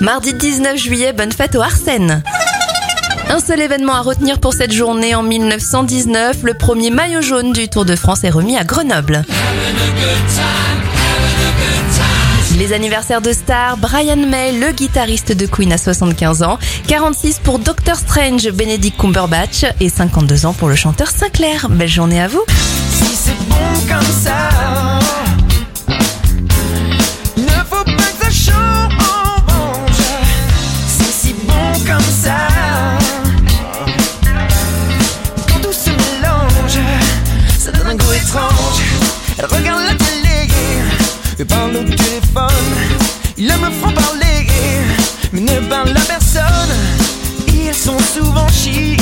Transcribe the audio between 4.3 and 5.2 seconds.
pour cette journée